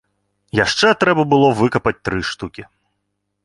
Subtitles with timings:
[0.59, 2.69] Яшчэ трэба было выкапаць тры штукі.